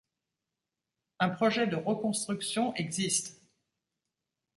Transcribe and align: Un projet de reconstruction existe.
Un 1.19 1.29
projet 1.29 1.67
de 1.67 1.75
reconstruction 1.75 2.73
existe. 2.73 3.39